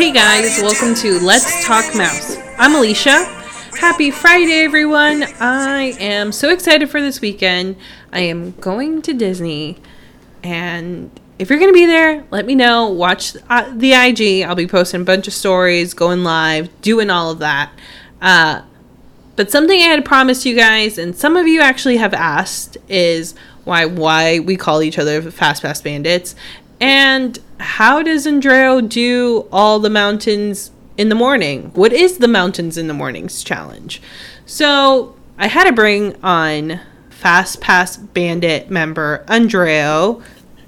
[0.00, 2.38] Hey guys, welcome to Let's Talk Mouse.
[2.56, 3.22] I'm Alishia.
[3.78, 5.24] Happy Friday, everyone.
[5.38, 7.76] I am so excited for this weekend.
[8.10, 9.76] I am going to Disney,
[10.42, 12.88] and if you're going to be there, let me know.
[12.88, 14.42] Watch uh, the IG.
[14.42, 17.70] I'll be posting a bunch of stories, going live, doing all of that.
[18.22, 18.62] Uh,
[19.36, 23.34] but something I had promised you guys, and some of you actually have asked, is
[23.64, 26.34] why why we call each other Fast Pass Bandits,
[26.80, 31.70] and how does Andreo do all the mountains in the morning?
[31.74, 34.00] What is the mountains in the mornings challenge?
[34.46, 36.80] So I had to bring on
[37.10, 40.22] Fast Pass Bandit member Andreo.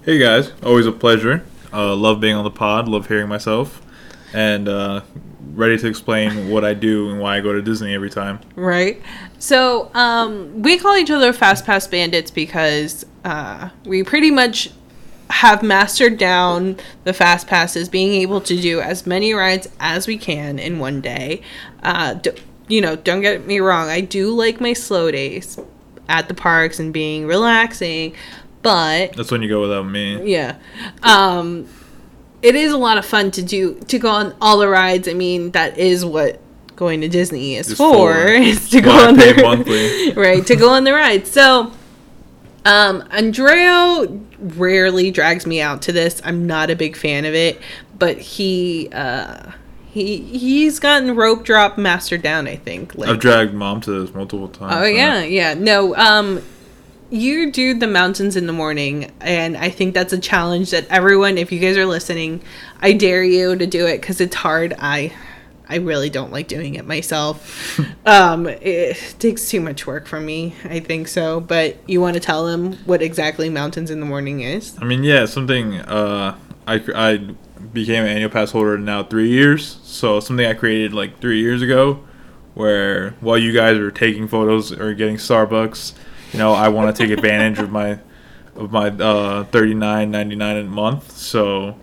[0.04, 1.44] Hey guys, always a pleasure.
[1.72, 2.88] Uh, love being on the pod.
[2.88, 3.80] Love hearing myself,
[4.34, 5.00] and uh,
[5.54, 8.40] ready to explain what I do and why I go to Disney every time.
[8.54, 9.00] Right.
[9.38, 14.70] So um, we call each other Fast Pass Bandits because uh, we pretty much
[15.32, 20.16] have mastered down the fast passes, being able to do as many rides as we
[20.18, 21.40] can in one day.
[21.82, 22.30] Uh, d-
[22.68, 25.58] you know, don't get me wrong, I do like my slow days
[26.08, 28.14] at the parks and being relaxing,
[28.62, 30.30] but That's when you go without me.
[30.30, 30.56] yeah.
[31.02, 31.66] Um,
[32.42, 35.08] it is a lot of fun to do to go on all the rides.
[35.08, 36.40] I mean, that is what
[36.76, 38.18] going to Disney is It's for, for.
[38.26, 40.12] is to go on the monthly.
[40.16, 41.30] right to go on the rides.
[41.30, 41.72] So,
[42.64, 46.20] um, Andreo rarely drags me out to this.
[46.24, 47.60] I'm not a big fan of it,
[47.98, 49.50] but he uh
[49.90, 52.46] he he's gotten rope drop mastered down.
[52.46, 52.94] I think.
[52.94, 54.74] Like, I've dragged mom to this multiple times.
[54.76, 55.54] Oh yeah, yeah.
[55.54, 56.42] No, um
[57.10, 61.36] you do the mountains in the morning and I think that's a challenge that everyone
[61.36, 62.40] if you guys are listening,
[62.80, 64.74] I dare you to do it cuz it's hard.
[64.78, 65.12] I
[65.72, 67.80] I really don't like doing it myself.
[68.06, 70.54] um it takes too much work from me.
[70.64, 74.40] I think so, but you want to tell them what exactly mountains in the morning
[74.40, 74.76] is?
[74.80, 75.76] I mean, yeah, something.
[75.80, 76.36] Uh,
[76.66, 77.34] I I
[77.72, 79.80] became an annual pass holder now three years.
[79.82, 82.04] So something I created like three years ago,
[82.54, 85.94] where while you guys are taking photos or getting Starbucks,
[86.32, 87.98] you know, I want to take advantage of my
[88.56, 91.12] of my uh, thirty nine ninety nine a month.
[91.12, 91.78] So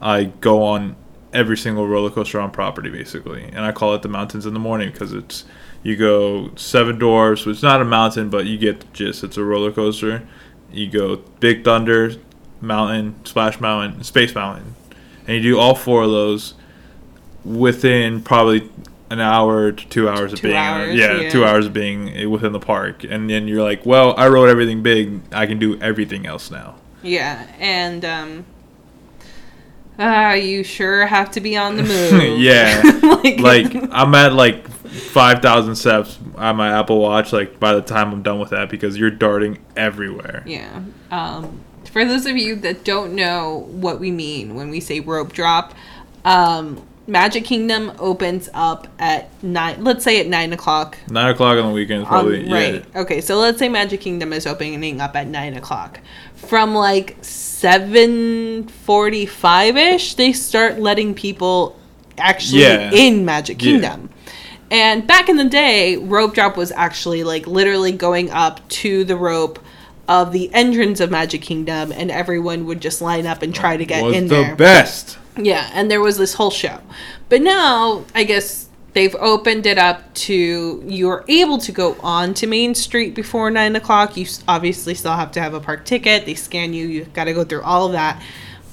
[0.00, 0.96] I go on
[1.36, 4.60] every single roller coaster on property basically, and I call it the mountains in the
[4.60, 5.44] morning because it's
[5.82, 7.42] you go seven dwarfs.
[7.42, 9.22] So it's not a mountain, but you get the gist.
[9.22, 10.26] It's a roller coaster.
[10.72, 12.12] You go Big Thunder,
[12.60, 14.74] Mountain, Splash Mountain, Space Mountain,
[15.28, 16.54] and you do all four of those
[17.44, 18.68] within probably
[19.10, 21.30] an hour to two hours of Two being hours, yeah, yeah.
[21.30, 24.82] two hours of being within the park, and then you're like, well, I rode everything
[24.82, 25.20] big.
[25.32, 26.74] I can do everything else now.
[27.02, 28.44] Yeah, and um
[29.98, 32.38] uh, you sure have to be on the move.
[32.38, 32.82] Yeah.
[33.24, 37.32] like, like I'm at like five thousand steps on my Apple Watch.
[37.32, 40.42] Like by the time I'm done with that, because you're darting everywhere.
[40.46, 40.82] Yeah.
[41.10, 45.32] Um, for those of you that don't know what we mean when we say rope
[45.32, 45.74] drop,
[46.24, 49.82] um, Magic Kingdom opens up at nine.
[49.84, 50.98] Let's say at nine o'clock.
[51.08, 52.50] Nine o'clock on the weekends, probably.
[52.50, 52.84] right.
[52.92, 53.00] Yeah.
[53.00, 53.20] Okay.
[53.20, 56.00] So let's say Magic Kingdom is opening up at nine o'clock.
[56.34, 57.16] From like
[57.66, 61.76] seven forty-five ish, they start letting people
[62.16, 62.90] actually Yeah.
[62.92, 63.70] in Magic Yeah.
[63.72, 64.10] Kingdom.
[64.70, 69.16] And back in the day, rope drop was actually like literally going up to the
[69.16, 69.58] rope
[70.08, 73.84] of the entrance of Magic Kingdom, and everyone would just line up and try to
[73.84, 74.54] get Was in the there.
[74.56, 75.18] best.
[75.36, 76.78] Yeah, and there was this whole show.
[77.28, 78.65] But now, I guess
[78.96, 83.76] they've opened it up to you're able to go on to Main Street before nine
[83.76, 84.16] o'clock.
[84.16, 86.24] You obviously still have to have a park ticket.
[86.24, 86.86] They scan you.
[86.88, 88.22] You've got to go through all of that.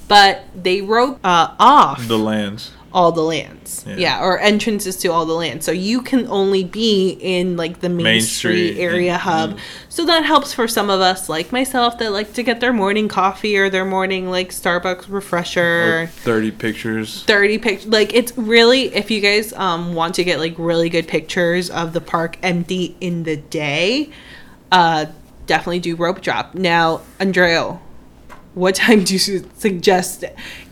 [0.08, 2.72] But they wrote uh, off The lands.
[2.94, 3.84] All the lands.
[3.86, 3.96] Yeah.
[3.96, 4.22] Yeah.
[4.22, 5.66] or entrances to all the lands.
[5.66, 9.18] So you can only be in like the Main, Main Street, Street, area yeah.
[9.18, 9.58] hub.
[9.88, 13.08] So that helps for some of us like myself that like to get their morning
[13.08, 16.02] coffee or their morning like Starbucks refresher.
[16.02, 17.24] Or Thirty pictures.
[17.24, 21.08] 30 pictures like it's really if you guys um want to get like really good
[21.08, 24.10] pictures of the park empty in the day
[24.70, 25.06] uh
[25.46, 27.80] definitely do rope drop now andreo
[28.54, 30.24] what time do you suggest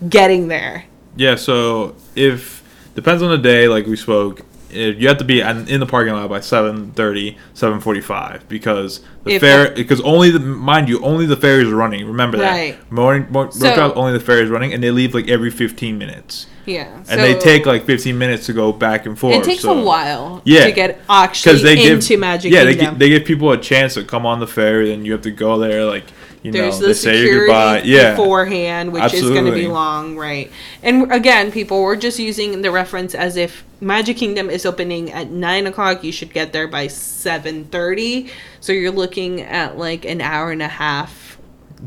[0.07, 1.35] getting there Yeah.
[1.35, 2.63] So if
[2.95, 4.41] depends on the day, like we spoke.
[4.75, 9.33] If you have to be in in the parking lot by 7.30, 7.45 because the
[9.35, 12.07] If fair that- because only the mind you only the ferry is running.
[12.07, 12.91] Remember that Right.
[12.91, 15.99] morning mo- So- road only the ferry is running, and they leave like every fifteen
[15.99, 19.35] minutes, yeah and they take like fifteen minutes to go back and forth.
[19.35, 20.65] it takes so- a while Yeah.
[20.65, 23.57] to get actually they into give magic yeah they kingdom give, they give people a
[23.57, 26.05] chance to come on the ferry and you have to go there like
[26.43, 30.51] you there's know the security yeah beforehand, which is going to be long, right?
[30.83, 35.29] And again, people, we're just using the reference as if Magic Kingdom is opening at
[35.29, 36.03] nine o'clock.
[36.03, 38.29] You should get there by seven thirty.
[38.59, 41.37] So you're looking at like an hour and a half.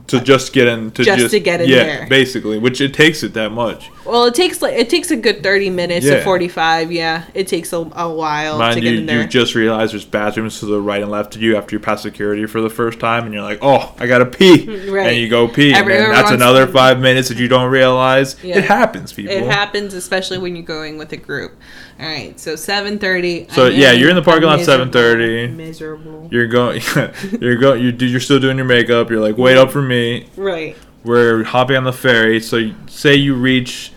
[0.09, 2.07] to just get in to Just just, to get in yeah there.
[2.09, 5.43] basically which it takes it that much Well, it takes like it takes a good
[5.43, 6.93] thirty minutes to forty five.
[6.93, 9.23] Yeah, it takes a, a while to Mind get you, in there.
[9.23, 12.03] you just realize there's bathrooms to the right and left of you after you pass
[12.03, 15.09] security for the first time, and you're like, "Oh, I gotta pee," Right.
[15.09, 18.37] and you go pee, Every- and that's another five minutes that you don't realize.
[18.43, 18.59] Yeah.
[18.59, 19.33] It happens, people.
[19.35, 21.53] it happens, especially when you're going with a group.
[21.99, 23.49] All right, so seven thirty.
[23.51, 25.55] So, yeah, you're in the parking lot 7:30.
[25.57, 26.29] Miserable.
[26.31, 26.83] You're going,
[27.41, 29.11] you're going, you do, you're still doing your makeup.
[29.11, 30.29] You're like, wait up for me.
[30.37, 30.77] Right.
[31.05, 32.41] We're hopping on the ferry.
[32.41, 33.93] So, say you reach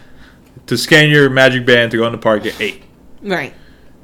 [0.70, 2.84] to scan your magic band to go in the park at eight.
[3.22, 3.54] Right.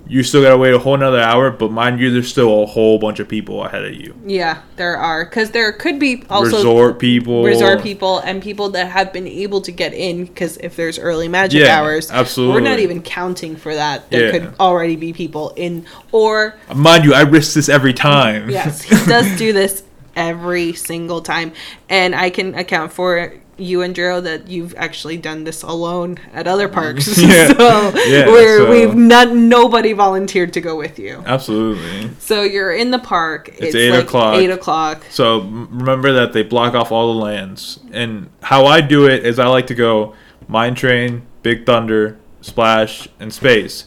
[0.07, 2.99] You still gotta wait a whole another hour, but mind you, there's still a whole
[2.99, 4.13] bunch of people ahead of you.
[4.23, 8.91] Yeah, there are because there could be also resort people, resort people and people that
[8.91, 12.53] have been able to get in because if there's early magic Yeah, hours, absolutely.
[12.61, 14.07] we're not even counting for that.
[14.11, 14.31] There Yeah.
[14.31, 18.47] could already be people in, or Mind you, I risk this every time.
[18.51, 19.81] yes, he does do this
[20.15, 21.51] every single time,
[21.89, 26.67] and I can account for you Andreo that you've actually done this alone at other
[26.67, 26.75] mm-hmm.
[26.75, 27.17] parks.
[27.17, 27.47] Yeah.
[27.57, 31.23] so Yeah, where so- we've not nobody volunteered to go with you.
[31.25, 32.11] Absolutely.
[32.19, 33.49] So you're in the park.
[33.57, 34.35] It's, eight like o'clock.
[34.35, 35.03] Eight o'clock.
[35.09, 37.79] So remember that they block off all the lands.
[37.91, 40.15] And how I do it is I like to go
[40.47, 43.85] Mine Train, Big Thunder, Splash, and Space.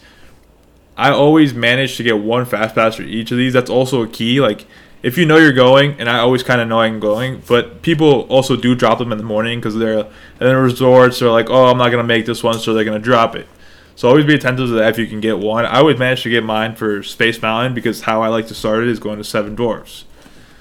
[0.96, 3.52] I always manage to get one fast pass for each of these.
[3.52, 4.40] That's also a key.
[4.40, 4.66] Like
[5.02, 8.22] if you know you're going, and I always kind of know I'm going, but people
[8.22, 10.08] also do drop them in the morning because they're in
[10.40, 11.20] the resorts.
[11.20, 13.46] They're like, oh, I'm not gonna make this one, so they're gonna drop it.
[13.94, 15.66] So always be attentive to that if you can get one.
[15.66, 18.84] I always manage to get mine for Space Mountain because how I like to start
[18.84, 20.04] it is going to Seven Dwarfs.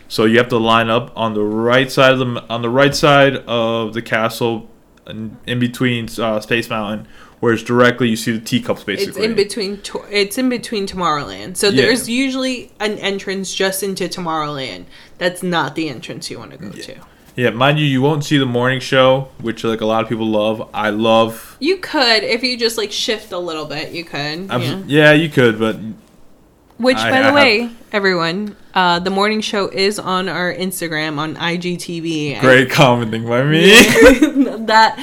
[0.07, 2.95] So you have to line up on the right side of the on the right
[2.95, 4.69] side of the castle,
[5.05, 7.07] in, in between uh, Space Mountain,
[7.39, 9.09] where it's directly you see the teacups basically.
[9.23, 9.81] It's in between.
[9.81, 11.57] To- it's in between Tomorrowland.
[11.57, 11.83] So Yeah.
[11.83, 14.85] there's usually an entrance just into Tomorrowland.
[15.17, 16.95] That's not the entrance you want to go to.
[17.35, 20.25] Yeah, mind you, you won't see the morning show, which like a lot of people
[20.25, 20.67] love.
[20.73, 21.55] I love.
[21.59, 23.91] You could if you just like shift a little bit.
[23.91, 24.47] You could.
[24.49, 24.81] Yeah.
[24.87, 25.11] yeah.
[25.13, 25.77] you could, but
[26.79, 30.53] Which, I- by I the have- way, everyone, uh, the morning show is on our
[30.53, 32.39] Instagram on IGTV.
[32.39, 33.71] Great commenting by me.
[34.67, 34.95] that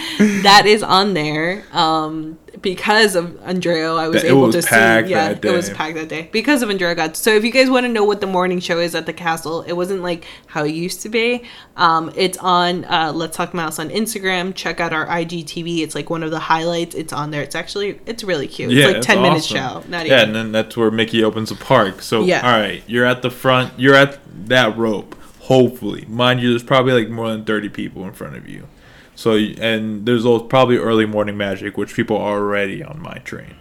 [0.45, 4.63] that is on there um because of Andreo I was That- it able was to
[4.63, 7.71] see yeah it was packed that day because of Andreo got so if you guys
[7.71, 10.65] want to know what the morning show is at the castle it wasn't like how
[10.65, 11.45] it used to be
[11.77, 16.11] um it's on uh let's talk mouse on Instagram check out our IGTV it's like
[16.11, 18.97] one of the highlights it's on there it's actually it's really cute yeah, it's like
[18.97, 19.83] it's 10 minutes awesome.
[19.85, 22.01] show not yeah, even and then that's where Mickey opens the park.
[22.03, 22.41] So Yeah.
[22.41, 23.73] all right, you're at the front.
[23.79, 24.19] You're at
[24.49, 25.15] that rope.
[25.41, 28.67] Hopefully, mind you, there's probably like more than thirty people in front of you.
[29.15, 33.55] So and there's those probably early morning magic, which people are already on Mine Train.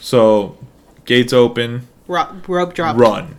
[0.00, 0.56] So
[1.04, 3.36] gates open, Ro- rope drop run.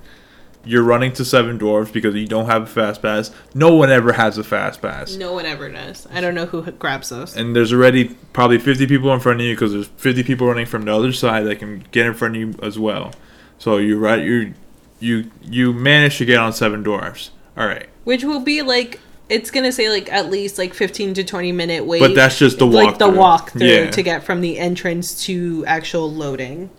[0.66, 3.32] You're running to Seven Dwarfs because you don't have a fast pass.
[3.54, 5.16] No one ever has a fast pass.
[5.16, 8.86] no one ever does I don't know who grabs those And there's already probably 50
[8.86, 11.60] people in front of you because there's 50 people running from the other side that
[11.60, 13.14] can get in front of you as well.
[13.60, 14.54] So you right you
[15.00, 17.32] you you manage to get on Seven Dwarfs.
[17.56, 17.88] All right.
[18.04, 21.86] which will be like it's gonna say like at least like 15 to 20 minute
[21.86, 23.86] wait But that's just the walk like the walkthrough.
[23.86, 23.92] Yeah.
[23.92, 26.70] to get from the entrance to actual loading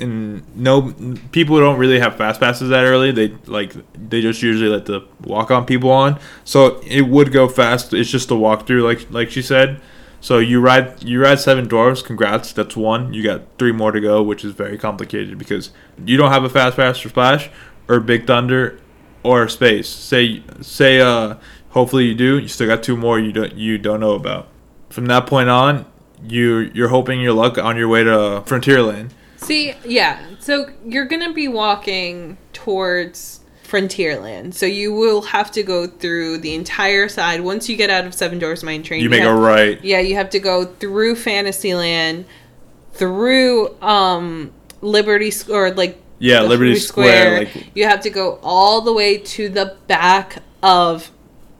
[0.00, 0.92] And no
[1.30, 3.12] people don't really have fast passes that early.
[3.12, 6.18] They like they just usually let the walk on people on.
[6.44, 7.92] So it would go fast.
[7.94, 9.80] It's just a walkthrough like like she said.
[10.20, 12.04] So you ride you ride seven dwarves.
[12.04, 13.12] Congrats, that's one.
[13.14, 15.70] You got three more to go, which is very complicated because
[16.04, 17.50] you don't have a fast pass for Splash
[17.88, 18.78] or Big Thunder
[19.22, 19.88] or Space.
[19.88, 21.36] Say say uh
[21.70, 22.38] hopefully you do.
[22.38, 24.48] You still got two more you don't you don't know about.
[24.90, 25.86] From that point on,
[26.26, 29.10] you you're hoping your luck on your way to Frontierland.
[29.36, 35.86] see yeah so you're gonna be walking towards frontierland so you will have to go
[35.86, 39.24] through the entire side once you get out of seven dwarfs mine train You make
[39.24, 39.82] a right.
[39.82, 42.26] yeah you have to go through fantasyland
[42.92, 48.92] through um liberty or like Yeah, Liberty Square, like- you have to go all the
[48.92, 51.10] way to the back of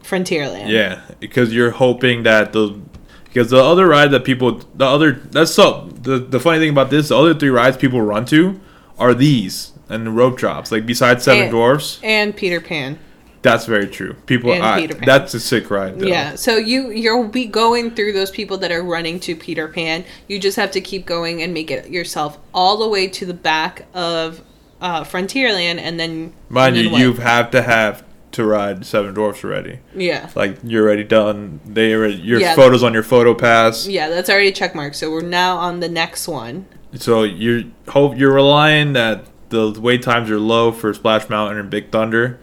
[0.04, 2.78] frontierland Yeah, because you're hoping that the
[3.24, 6.90] because the other ride that people the other that's so the the funny thing about
[6.90, 8.60] this the other three rides people run to
[8.98, 12.98] are these and the rope drops like besides Seven And- Dwarfs and peter pan
[13.42, 15.04] that's very true people and I, Peter Pan.
[15.06, 16.06] that's a sick ride though.
[16.06, 20.04] Yeah, so you you'll be going through those people that are running to Peter Pan.
[20.28, 23.34] You just have to keep going and make it yourself all the way to the
[23.34, 24.42] back of
[24.82, 27.22] uh, Frontierland, and then mind and you then you what?
[27.22, 32.14] have to have to ride Seven Dwarfs already yeah like you're already done they already
[32.14, 32.54] your Yeah.
[32.54, 34.94] photos on your photo pass yeah that's already a check mark.
[34.94, 36.64] So we're now on the next one.
[36.94, 41.68] So you're hope you're relying that the wait times are low for Splash Mountain and
[41.68, 42.38] Big Thunder,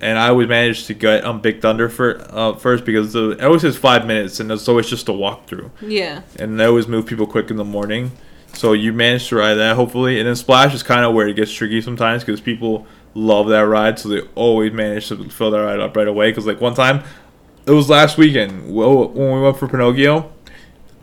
[0.00, 3.42] and I would manage to get on Big Thunder for, uh, first because the, it
[3.42, 6.22] always says five minutes, and it's always just a walkthrough, Yeah.
[6.38, 8.12] and they always move people quick in the morning.
[8.54, 11.34] So you manage to ride that hopefully, and then Splash is kind of where it
[11.34, 15.60] gets tricky sometimes because people love that ride, so they always manage to fill that
[15.60, 16.30] ride up right away.
[16.30, 17.02] Because like one time,
[17.66, 20.32] it was last weekend when we went for Pinocchio,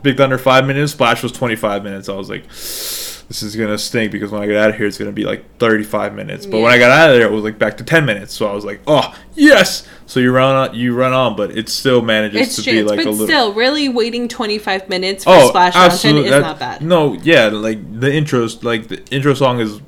[0.02, 2.08] Big Thunder five minutes, Splash was twenty five minutes.
[2.08, 4.98] I was like, this is gonna stink because when I get out of here, it's
[4.98, 6.44] gonna be like thirty five minutes.
[6.44, 8.34] But when I got out of there, it was like back to ten minutes.
[8.34, 9.86] So I was like, oh yes.
[10.06, 12.82] So you run on, you run on, but it still manages It's to chance, be
[12.82, 13.26] like but a little.
[13.26, 15.74] still, really waiting 25 minutes for Oh, Splash.
[15.74, 16.82] Mountain is that- not bad.
[16.82, 19.80] No, yeah, like the intros, like the intro song is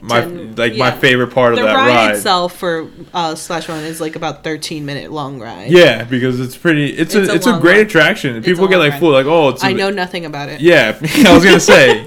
[0.00, 2.14] my Ten- like my favorite part of The that ride, ride.
[2.16, 5.70] itself for uh, Splash Mountain is like about 13 minute long ride.
[5.70, 6.90] Yeah, because it's pretty.
[6.90, 7.86] It's, It's a, a it's a great ride.
[7.86, 8.36] attraction.
[8.36, 9.64] It's People get like fooled, like oh, it's.
[9.64, 10.60] I know nothing about it.
[10.60, 12.04] Yeah, I was gonna say.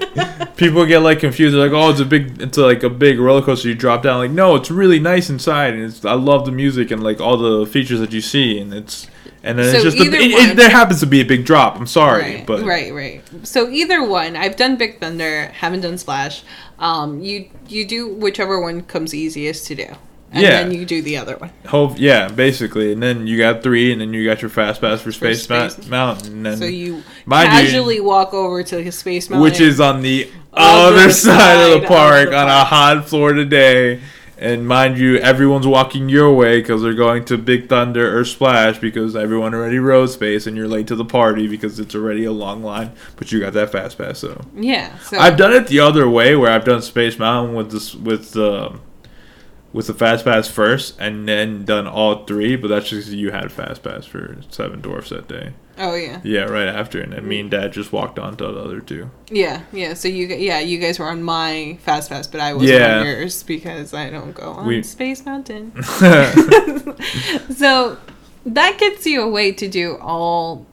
[0.56, 1.54] people get like confused.
[1.54, 2.40] They're like, oh, it's a big.
[2.40, 3.68] It's like a big roller coaster.
[3.68, 4.18] You drop down.
[4.18, 6.04] Like, no, it's really nice inside, and it's.
[6.04, 9.06] I love the music and like all the features that you see, and it's.
[9.42, 11.44] And then So it's just a, it, one- it, there happens to be a big
[11.46, 11.76] drop.
[11.76, 13.22] I'm sorry, right, but right, right.
[13.42, 16.42] So either one, I've done Big Thunder, haven't done Splash.
[16.78, 19.86] Um, you you do whichever one comes easiest to do,
[20.30, 20.50] and Yeah.
[20.62, 21.50] then you do the other one.
[21.66, 25.00] hope yeah, basically, and then you got three, and then you got your fast pass
[25.00, 25.88] for Space, Ma- Space.
[25.88, 30.98] Mountain, and So you casually walk over to Space Mountain, which is on the Other
[30.98, 34.00] other side of side the of park the on a hot Florida day.
[34.40, 38.78] And mind you, everyone's walking your way because they're going to Big Thunder or Splash
[38.78, 42.32] because everyone already rode space and you're late to the party because it's already a
[42.32, 42.92] long line.
[43.16, 44.96] But you got that fast pass, so yeah.
[45.00, 48.32] So I've done it the other way where I've done Space Mountain with this with
[48.32, 48.78] the
[49.74, 52.56] with the fast pass first and then done all three.
[52.56, 55.52] But that's just you had fast pass for Seven Dwarfs that day.
[55.80, 58.60] Oh yeah, Yeah, right after, and then me and Dad just walked on to the
[58.60, 59.10] other two.
[59.30, 59.94] yeah, yeah.
[59.94, 62.98] So you yeah you guys were on my fast pass, but I wasn't Yeah.
[63.00, 65.72] on yours because I don't go on We- Space Mountain.
[67.56, 67.96] so
[68.46, 70.66] that gets you a way to do all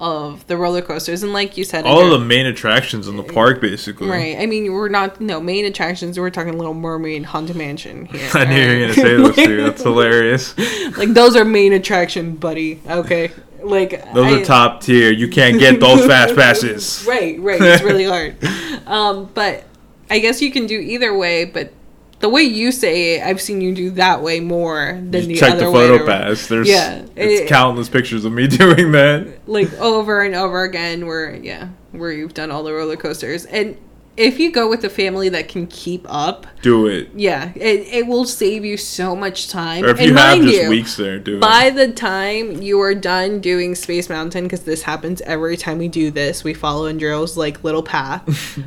[0.00, 3.22] of the roller coasters, and like you said, all under- the main attractions in the
[3.24, 4.08] park, basically.
[4.08, 4.36] Right.
[4.38, 6.20] I mean, we're not no main attractions.
[6.20, 8.30] We're talking Little Mermaid, Haunted Mansion here.
[8.34, 9.62] I knew you were gonna say those two.
[9.64, 10.56] That's hilarious.
[10.96, 12.80] like those are main attraction, buddy.
[12.88, 13.32] Okay.
[13.68, 15.10] Like Those I- are top tier.
[15.12, 17.04] You can't get those fast passes.
[17.06, 17.38] Right.
[17.38, 17.60] Right.
[17.60, 18.36] It's really hard.
[18.88, 19.64] Um, but
[20.08, 21.44] I guess you can do either way.
[21.44, 21.74] But
[22.20, 25.40] the way you say it, I've seen you do that way more than the Just
[25.40, 26.46] check other the photo to- pass.
[26.46, 29.46] There's Yeah, it's it- countless pictures of me doing that.
[29.46, 33.76] like over and over again where yeah where you've done all the roller coasters and
[34.18, 37.08] if you go with a family that can keep up Do it.
[37.14, 40.62] yeah it, it will save you so much time Or if and you have just
[40.62, 41.70] you weeks there, do by it.
[41.74, 45.88] By the time you are done doing space mountain because this happens every time we
[45.88, 48.22] do this we follow andreo's like little path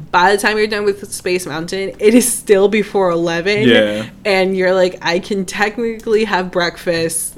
[0.12, 4.10] by the time you're done with space mountain it is still before 11 Yeah.
[4.26, 7.38] and you're like i can technically have breakfast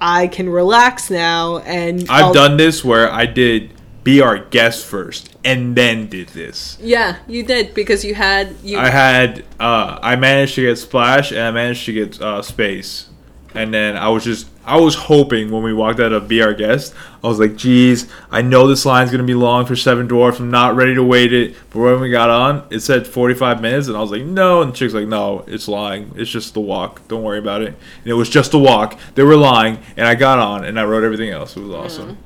[0.00, 3.72] i can relax now and I've I'll- done this where I did
[4.08, 6.78] be our guest first and then did this.
[6.80, 8.78] Yeah, you did because you had you.
[8.78, 13.10] I had uh I managed to get splash and I managed to get uh space.
[13.54, 16.54] And then I was just I was hoping when we walked out of Be Our
[16.54, 20.38] Guest, I was like, geez, I know this line's gonna be long for Seven Dwarfs.
[20.38, 21.54] I'm not ready to wait it.
[21.70, 24.62] But when we got on, it said 45 minutes, and I was like, no.
[24.62, 26.12] And the chick's like, no, it's lying.
[26.16, 27.06] It's just the walk.
[27.08, 27.68] Don't worry about it.
[27.68, 28.98] And it was just the walk.
[29.14, 31.56] They were lying, and I got on, and I wrote everything else.
[31.56, 32.18] It was awesome.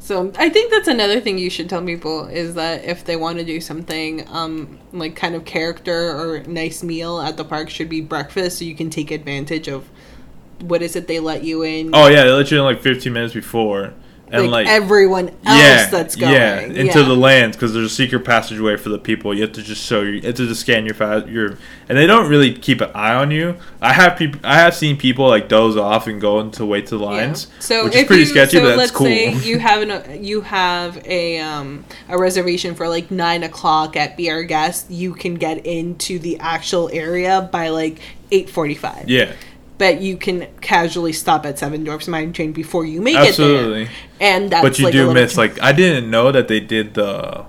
[0.00, 3.38] So I think that's another thing you should tell people is that if they want
[3.38, 7.90] to do something, um, like kind of character or nice meal at the park, should
[7.90, 9.88] be breakfast, so you can take advantage of
[10.62, 11.90] what is it they let you in.
[11.94, 13.92] Oh yeah, they let you in like 15 minutes before,
[14.32, 16.32] and like, like, everyone else yeah, that's going.
[16.32, 17.06] yeah, into Yeah.
[17.08, 19.34] the lands because there's a secret passageway for the people.
[19.34, 20.94] You have to just show you, you have to just scan your
[21.28, 21.58] your,
[21.88, 23.56] and they don't really keep an eye on you.
[23.80, 26.96] I have people, I have seen people like doze off and go into wait to
[26.98, 27.10] the Yeah.
[27.10, 29.06] lines, So which is pretty you, sketchy, so but that's let's cool.
[29.06, 34.16] say you have an you have a um a reservation for like nine o'clock at
[34.16, 37.98] Be Our Guest, you can get into the actual area by like
[38.32, 39.08] eight forty five.
[39.08, 39.32] yeah,
[39.80, 43.54] But you can casually stop at Seven Dwarfs Mine Train before you make absolutely.
[43.54, 43.64] it there.
[43.64, 43.96] Absolutely.
[44.20, 47.46] And that's But you like do miss like I didn't know that they did the.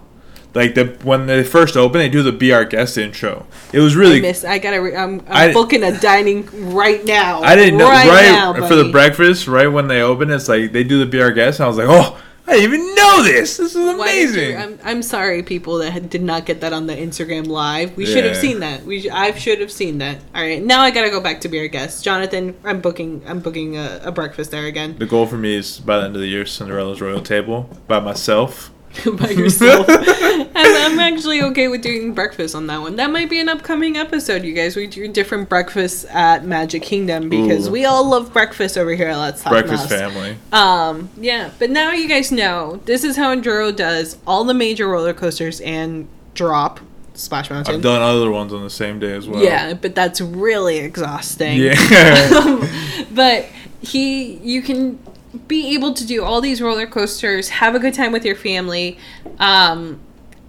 [0.53, 3.47] Like the when they first open, they do the be our guest intro.
[3.73, 4.45] It was I really miss.
[4.45, 4.81] I gotta.
[4.81, 7.41] Re- I'm, I'm I- booking a dining right now.
[7.41, 9.47] I didn't know right, now, for the breakfast.
[9.47, 11.77] Right when they open, it's like they do the be our guest, and I was
[11.77, 12.17] like, oh,
[12.51, 13.58] I didn't even know this.
[13.58, 14.58] This is Why did you- amazing.
[14.58, 17.96] I'm, I'm sorry, people that had- did not get that on the Instagram live.
[17.96, 18.86] We should have seen that.
[18.86, 20.17] We sh- I should have seen that.
[20.36, 22.55] All right, now I gotta go back to be our guest, Jonathan.
[22.65, 23.22] I'm booking.
[23.25, 24.96] I'm booking a, a breakfast there again.
[24.98, 28.00] The goal for me is by the end of the year, Cinderella's Royal Table by
[28.00, 28.72] myself,
[29.17, 29.88] by yourself.
[29.89, 32.95] and I'm actually okay with doing breakfast on that one.
[32.98, 34.75] That might be an upcoming episode, you guys.
[34.75, 37.71] We do different breakfasts at Magic Kingdom because Ooh.
[37.71, 39.07] we all love breakfast over here.
[39.07, 40.00] at Let's talk Breakfast Mouse.
[40.00, 40.38] family.
[40.51, 44.88] Um, yeah, but now you guys know this is how Andreo does all the major
[44.88, 46.79] roller coasters and drop
[47.13, 47.75] Splash Mountain.
[47.75, 49.43] I've done other ones on the same day as well.
[49.43, 51.57] Yeah, but that's really exhausting.
[51.57, 52.69] Yeah.
[53.12, 53.45] but
[53.81, 55.00] he, you can
[55.47, 58.97] be able to do all these roller coasters, have a good time with your family,
[59.39, 60.00] um,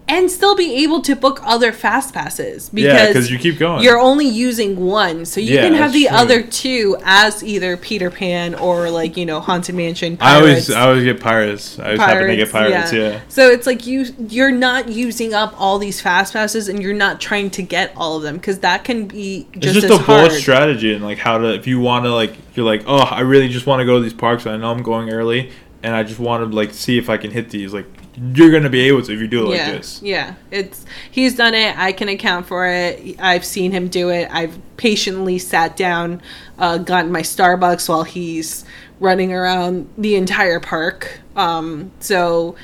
[0.09, 3.82] and still be able to book other fast passes yeah, because because you keep going.
[3.85, 6.16] you're only using one, so you Yeah, can have the true.
[6.16, 10.18] other two as either Peter Pan or like you know Haunted Mansion.
[10.21, 11.78] I always, I always get pirates.
[11.78, 12.92] I always happen to get pirates.
[12.92, 13.21] Yeah.
[13.28, 17.21] So it's like you you're not using up all these fast passes and you're not
[17.21, 20.02] trying to get all of them because that can be It's just, just as a
[20.02, 20.32] hard.
[20.32, 23.49] strategy and like how to if you want to like you're like oh I really
[23.49, 25.50] just want to go to these parks and I know I'm going early
[25.82, 28.71] and I just want to like see if I can hit these like you're gonna
[28.71, 30.02] be able to if you do it like this.
[30.02, 30.35] yeah.
[30.50, 31.76] It's he's done it.
[31.78, 33.16] I can account for it.
[33.21, 34.28] I've seen him do it.
[34.31, 36.21] I've patiently sat down,
[36.59, 38.64] uh, gotten my Starbucks while he's
[39.00, 41.21] running around the entire park.
[41.37, 42.54] Um, so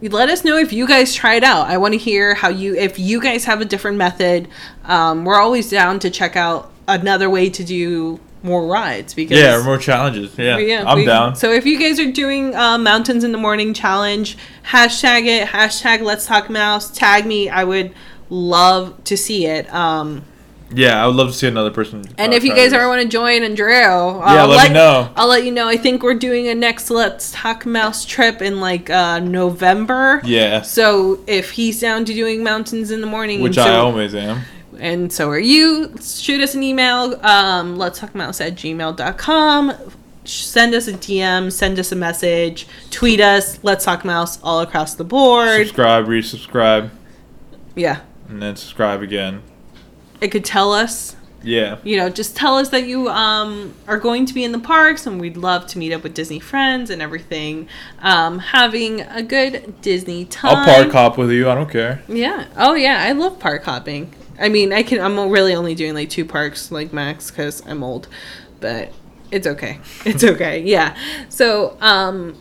[0.00, 1.66] let us know if you guys try it out.
[1.66, 4.48] I want to hear how you if you guys have a different method.
[4.84, 9.56] Um, we're always down to check out another way to do more rides because Yeah,
[9.56, 10.36] or more challenges.
[10.38, 11.34] Yeah, I'm we- down.
[11.36, 14.36] So if you guys are doing uh, Mountains in the Morning challenge,
[14.70, 17.48] hashtag it, hashtag Let's Talk Mouse, tag me.
[17.48, 17.92] I would
[18.30, 19.72] love to see it.
[19.74, 20.22] Um,
[20.70, 22.04] yeah, I would love to see another person.
[22.18, 25.10] and uh, if you guys ever want to join Andreo, Yeah, I'll let me know.
[25.16, 25.66] I'll let you know.
[25.66, 30.20] I think we're doing a next Let's Talk Mouse trip in like uh, November.
[30.24, 34.14] yeah, So if he's down to doing Mountains in the Morning, which and I always
[34.14, 34.42] am.
[34.78, 35.94] And so are you.
[36.02, 37.18] Shoot us an email.
[37.24, 39.72] Um, let's talk mouse at gmail.com.
[40.24, 44.94] Send us a DM, send us a message, tweet us, let's talk mouse all across
[44.94, 45.66] the board.
[45.68, 46.90] Subscribe, resubscribe,
[47.74, 48.00] Yeah.
[48.28, 49.40] and then subscribe again.
[50.20, 54.26] It could tell us, Yeah, you know, just tell us that you um, are going
[54.26, 57.00] to be in the parks and we'd love to meet up with Disney friends and
[57.00, 57.66] everything.
[58.02, 60.56] Um, having a good Disney time.
[60.56, 61.48] I'll park hop with you.
[61.48, 62.02] I don't care.
[62.06, 62.48] Yeah.
[62.54, 64.12] Oh yeah, I love park hopping.
[64.38, 65.00] I mean, I can.
[65.00, 68.08] I'm really only doing like two parks, like max, because I'm old.
[68.60, 68.92] But
[69.30, 69.78] it's okay.
[70.04, 70.62] It's okay.
[70.62, 70.96] Yeah.
[71.28, 72.36] So um,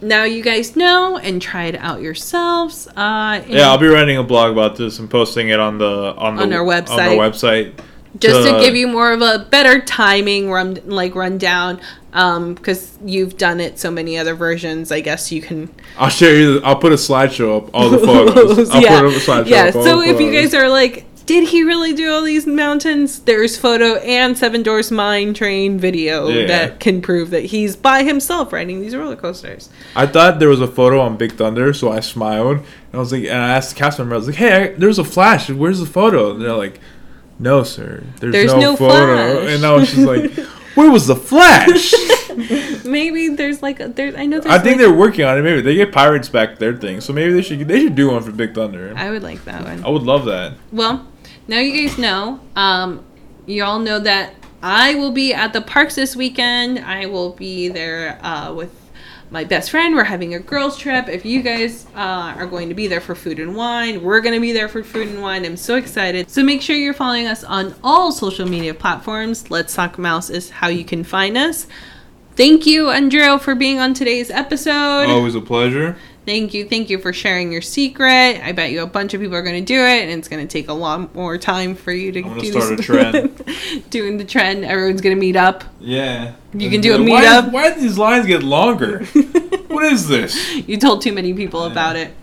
[0.00, 2.86] now you guys know and try it out yourselves.
[2.96, 6.36] Uh, Yeah, I'll be writing a blog about this and posting it on the on
[6.36, 7.18] the On our on our website.
[7.18, 7.80] website.
[8.18, 11.80] just to to- give you more of a better timing run like rundown.
[12.10, 16.34] Um, because you've done it so many other versions, I guess you can I'll share
[16.34, 16.58] you.
[16.64, 18.70] I'll put a slideshow up all the photos.
[18.74, 19.00] I'll yeah.
[19.02, 19.70] put a slideshow yeah.
[19.72, 23.18] So if you guys are like, did he really do all these mountains?
[23.20, 26.46] There's photo and Seven Dwarfs Mine Train video Yeah.
[26.46, 29.68] that can prove that he's by himself riding these roller coasters.
[29.94, 32.56] I thought there was a photo on Big Thunder, so I smiled.
[32.56, 34.68] And I was like, and I asked the cast member, I was like, "Hey, I,
[34.72, 35.50] there's a flash.
[35.50, 36.80] Where's the photo?" And they're like,
[37.38, 38.04] "No, sir.
[38.20, 39.54] There's, There's no, no photo." flash.
[39.54, 40.30] And I was just like,
[40.76, 41.92] "Where was the flash?"
[42.86, 44.16] Maybe there's like a, there.
[44.16, 44.54] I know there's.
[44.54, 45.42] I think like- they're working on it.
[45.42, 48.22] Maybe they get pirates back their thing, so maybe they should they should do one
[48.22, 48.94] for Big Thunder.
[48.96, 49.84] I would like that one.
[49.84, 50.54] I would love that.
[50.72, 51.06] Well,
[51.48, 52.40] now you guys know.
[52.54, 53.04] Um,
[53.46, 56.78] you all know that I will be at the parks this weekend.
[56.78, 58.74] I will be there uh, with
[59.30, 59.94] my best friend.
[59.94, 61.08] We're having a girls' trip.
[61.08, 64.34] If you guys uh, are going to be there for food and wine, we're going
[64.34, 65.44] to be there for food and wine.
[65.44, 66.30] I'm so excited.
[66.30, 69.50] So make sure you're following us on all social media platforms.
[69.50, 71.66] Let's Talk Mouse is how you can find us.
[72.36, 75.08] Thank you, Andreo, for being on today's episode.
[75.08, 75.96] Always a pleasure.
[76.28, 76.68] Thank you.
[76.68, 78.42] Thank you for sharing your secret.
[78.44, 80.46] I bet you a bunch of people are going to do it, and it's going
[80.46, 83.88] to take a lot more time for you to do start a trend.
[83.90, 84.62] doing the trend.
[84.62, 85.64] Everyone's going to meet up.
[85.80, 86.34] Yeah.
[86.52, 87.50] You can do a why, meetup.
[87.50, 89.04] Why did these lines get longer?
[89.68, 90.54] what is this?
[90.68, 91.72] You told too many people Yeah.
[91.72, 92.14] about it.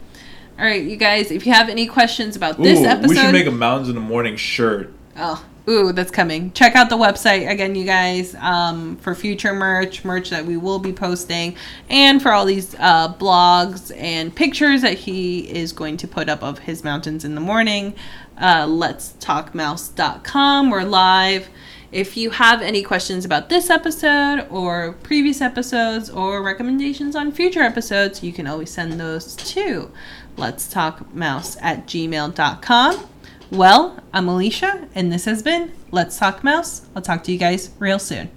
[0.59, 3.47] All right, you guys, if you have any questions about this episode, we should make
[3.47, 4.93] a Mountains in the Morning shirt.
[5.17, 6.51] Oh, ooh, that's coming.
[6.51, 10.79] Check out the website again, you guys, um, for future merch, merch that we will
[10.79, 11.55] be posting,
[11.89, 16.43] and for all these uh, blogs and pictures that he is going to put up
[16.43, 17.95] of his mountains in the morning.
[18.39, 20.69] Uh, let's talkmouse.com.
[20.69, 21.49] We're live.
[21.91, 27.61] If you have any questions about this episode or previous episodes or recommendations on future
[27.61, 29.91] episodes, you can always send those to
[30.35, 33.14] let's talk mouse at gmail.com.
[33.51, 36.81] Well, I'm Alishia, and this has been Let's Talk Mouse.
[36.95, 38.31] I'll talk to you guys real soon.